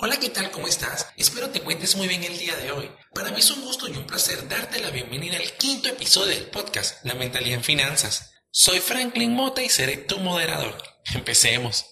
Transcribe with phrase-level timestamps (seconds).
[0.00, 0.52] Hola, ¿qué tal?
[0.52, 1.08] ¿Cómo estás?
[1.16, 2.88] Espero te encuentres muy bien el día de hoy.
[3.12, 6.46] Para mí es un gusto y un placer darte la bienvenida al quinto episodio del
[6.46, 8.32] podcast La Mentalidad en Finanzas.
[8.52, 10.80] Soy Franklin Mota y seré tu moderador.
[11.14, 11.84] Empecemos.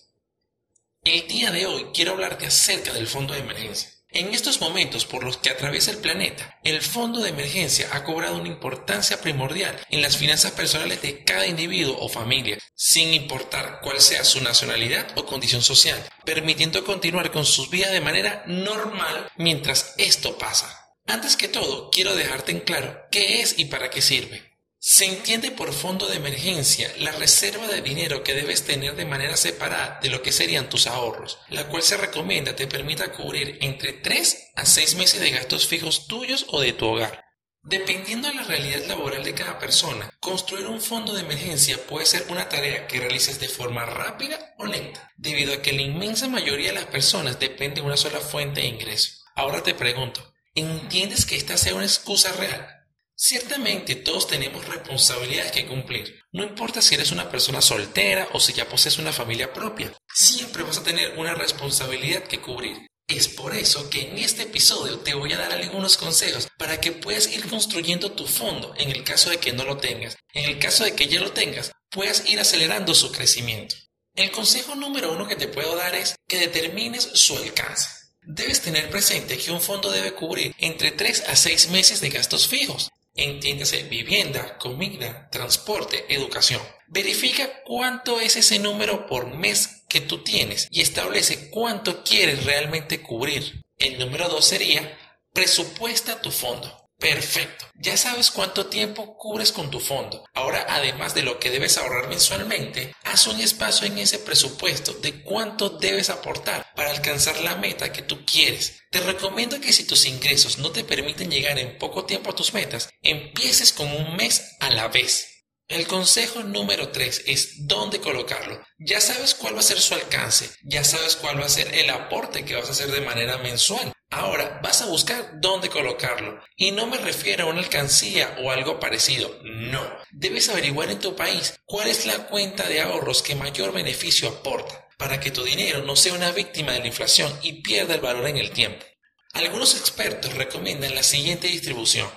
[1.03, 3.90] El día de hoy quiero hablarte acerca del fondo de emergencia.
[4.11, 8.37] En estos momentos por los que atraviesa el planeta, el fondo de emergencia ha cobrado
[8.38, 14.01] una importancia primordial en las finanzas personales de cada individuo o familia, sin importar cuál
[14.01, 19.95] sea su nacionalidad o condición social, permitiendo continuar con sus vidas de manera normal mientras
[19.98, 20.95] esto pasa.
[21.06, 24.55] Antes que todo, quiero dejarte en claro qué es y para qué sirve.
[24.88, 29.36] Se entiende por fondo de emergencia la reserva de dinero que debes tener de manera
[29.36, 33.94] separada de lo que serían tus ahorros, la cual se recomienda te permita cubrir entre
[33.94, 37.24] 3 a 6 meses de gastos fijos tuyos o de tu hogar.
[37.64, 42.24] Dependiendo de la realidad laboral de cada persona, construir un fondo de emergencia puede ser
[42.28, 46.68] una tarea que realices de forma rápida o lenta, debido a que la inmensa mayoría
[46.68, 49.14] de las personas depende de una sola fuente de ingreso.
[49.34, 52.75] Ahora te pregunto, ¿entiendes que esta sea una excusa real?
[53.19, 56.20] Ciertamente todos tenemos responsabilidades que cumplir.
[56.33, 59.91] No importa si eres una persona soltera o si ya posees una familia propia.
[60.12, 62.86] Siempre vas a tener una responsabilidad que cubrir.
[63.08, 66.92] Es por eso que en este episodio te voy a dar algunos consejos para que
[66.92, 70.17] puedas ir construyendo tu fondo en el caso de que no lo tengas.
[70.34, 73.77] En el caso de que ya lo tengas, puedas ir acelerando su crecimiento.
[74.14, 77.89] El consejo número uno que te puedo dar es que determines su alcance.
[78.28, 82.48] Debes tener presente que un fondo debe cubrir entre 3 a 6 meses de gastos
[82.48, 82.91] fijos.
[83.17, 86.61] Entiéndase vivienda, comida, transporte, educación.
[86.86, 93.00] Verifica cuánto es ese número por mes que tú tienes y establece cuánto quieres realmente
[93.00, 93.64] cubrir.
[93.78, 94.98] El número 2 sería
[95.33, 96.91] presupuesta tu fondo.
[96.98, 97.67] Perfecto.
[97.75, 100.25] Ya sabes cuánto tiempo cubres con tu fondo.
[100.34, 105.23] Ahora, además de lo que debes ahorrar mensualmente, haz un espacio en ese presupuesto de
[105.23, 108.82] cuánto debes aportar para alcanzar la meta que tú quieres.
[108.91, 112.55] Te recomiendo que si tus ingresos no te permiten llegar en poco tiempo a tus
[112.55, 115.36] metas, empieces con un mes a la vez.
[115.68, 118.62] El consejo número 3 es dónde colocarlo.
[118.78, 121.90] Ya sabes cuál va a ser su alcance, ya sabes cuál va a ser el
[121.90, 123.92] aporte que vas a hacer de manera mensual.
[124.11, 126.40] Ahora vas a buscar dónde colocarlo.
[126.56, 129.37] Y no me refiero a una alcancía o algo parecido.
[129.43, 129.83] No.
[130.12, 134.86] Debes averiguar en tu país cuál es la cuenta de ahorros que mayor beneficio aporta,
[134.97, 138.29] para que tu dinero no sea una víctima de la inflación y pierda el valor
[138.29, 138.84] en el tiempo.
[139.33, 142.09] Algunos expertos recomiendan la siguiente distribución.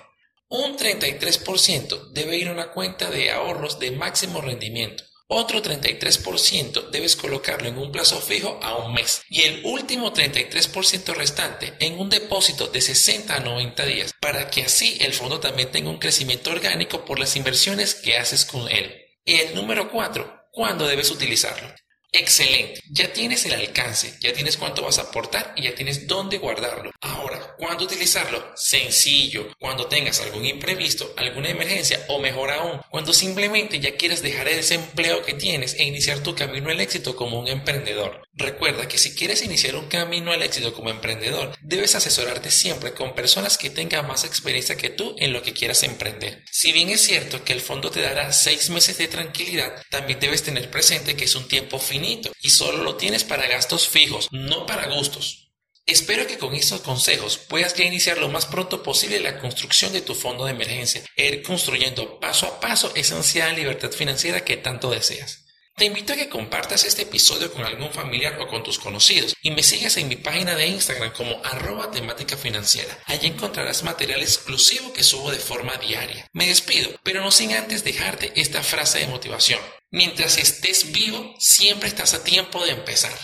[0.47, 5.03] Un 33% debe ir a una cuenta de ahorros de máximo rendimiento.
[5.31, 11.13] Otro 33% debes colocarlo en un plazo fijo a un mes y el último 33%
[11.13, 15.69] restante en un depósito de 60 a 90 días para que así el fondo también
[15.69, 19.06] tenga un crecimiento orgánico por las inversiones que haces con él.
[19.23, 21.75] Y el número 4, ¿cuándo debes utilizarlo?
[22.12, 26.40] Excelente, ya tienes el alcance, ya tienes cuánto vas a aportar y ya tienes dónde
[26.40, 26.92] guardarlo.
[27.02, 28.44] Ahora, ¿cuándo utilizarlo?
[28.56, 34.47] Sencillo, cuando tengas algún imprevisto, alguna emergencia o mejor aún, cuando simplemente ya quieres dejar
[34.47, 38.28] ese empleo que tienes e iniciar tu camino al éxito como un emprendedor.
[38.39, 43.13] Recuerda que si quieres iniciar un camino al éxito como emprendedor, debes asesorarte siempre con
[43.13, 46.45] personas que tengan más experiencia que tú en lo que quieras emprender.
[46.49, 50.41] Si bien es cierto que el fondo te dará seis meses de tranquilidad, también debes
[50.41, 51.99] tener presente que es un tiempo final
[52.39, 55.51] y solo lo tienes para gastos fijos, no para gustos.
[55.85, 60.01] Espero que con estos consejos puedas ya iniciar lo más pronto posible la construcción de
[60.01, 64.55] tu fondo de emergencia e ir construyendo paso a paso esa ansiada libertad financiera que
[64.55, 65.48] tanto deseas.
[65.79, 69.51] Te invito a que compartas este episodio con algún familiar o con tus conocidos y
[69.51, 73.00] me sigas en mi página de Instagram como arroba temática financiera.
[73.06, 76.28] Allí encontrarás material exclusivo que subo de forma diaria.
[76.34, 79.62] Me despido, pero no sin antes dejarte esta frase de motivación.
[79.90, 83.17] Mientras estés vivo, siempre estás a tiempo de empezar.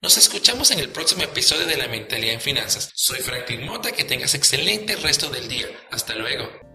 [0.00, 2.92] Nos escuchamos en el próximo episodio de La Mentalidad en Finanzas.
[2.94, 5.66] Soy Franklin Mota, que tengas excelente resto del día.
[5.90, 6.67] Hasta luego.